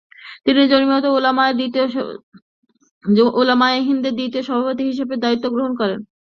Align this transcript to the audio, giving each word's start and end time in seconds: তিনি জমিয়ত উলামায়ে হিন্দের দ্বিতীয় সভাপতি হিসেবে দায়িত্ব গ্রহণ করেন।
তিনি 0.45 0.61
জমিয়ত 0.71 1.05
উলামায়ে 3.39 3.79
হিন্দের 3.87 4.13
দ্বিতীয় 4.17 4.43
সভাপতি 4.47 4.83
হিসেবে 4.89 5.13
দায়িত্ব 5.23 5.45
গ্রহণ 5.53 5.73
করেন। 5.81 5.99